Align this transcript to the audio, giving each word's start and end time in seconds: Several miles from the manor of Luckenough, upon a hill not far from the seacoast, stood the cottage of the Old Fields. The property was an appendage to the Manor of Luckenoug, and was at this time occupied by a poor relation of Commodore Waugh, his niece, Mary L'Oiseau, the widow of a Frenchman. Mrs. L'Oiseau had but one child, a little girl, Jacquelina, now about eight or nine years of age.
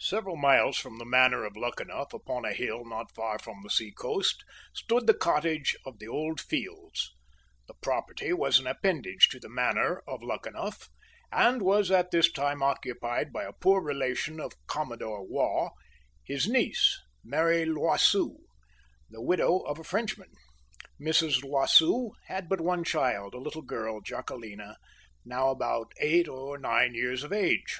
Several 0.00 0.34
miles 0.34 0.76
from 0.78 0.98
the 0.98 1.04
manor 1.04 1.44
of 1.44 1.56
Luckenough, 1.56 2.12
upon 2.12 2.44
a 2.44 2.52
hill 2.52 2.84
not 2.84 3.14
far 3.14 3.38
from 3.38 3.62
the 3.62 3.70
seacoast, 3.70 4.42
stood 4.74 5.06
the 5.06 5.14
cottage 5.14 5.76
of 5.86 6.00
the 6.00 6.08
Old 6.08 6.40
Fields. 6.40 7.14
The 7.68 7.74
property 7.74 8.32
was 8.32 8.58
an 8.58 8.66
appendage 8.66 9.28
to 9.28 9.38
the 9.38 9.48
Manor 9.48 10.02
of 10.08 10.22
Luckenoug, 10.24 10.88
and 11.30 11.62
was 11.62 11.92
at 11.92 12.10
this 12.10 12.32
time 12.32 12.64
occupied 12.64 13.32
by 13.32 13.44
a 13.44 13.52
poor 13.52 13.80
relation 13.80 14.40
of 14.40 14.54
Commodore 14.66 15.22
Waugh, 15.24 15.70
his 16.24 16.48
niece, 16.48 17.00
Mary 17.22 17.64
L'Oiseau, 17.64 18.38
the 19.08 19.22
widow 19.22 19.58
of 19.60 19.78
a 19.78 19.84
Frenchman. 19.84 20.32
Mrs. 21.00 21.44
L'Oiseau 21.44 22.10
had 22.26 22.48
but 22.48 22.60
one 22.60 22.82
child, 22.82 23.34
a 23.34 23.38
little 23.38 23.62
girl, 23.62 24.00
Jacquelina, 24.00 24.78
now 25.24 25.50
about 25.50 25.92
eight 26.00 26.26
or 26.26 26.58
nine 26.58 26.92
years 26.94 27.22
of 27.22 27.32
age. 27.32 27.78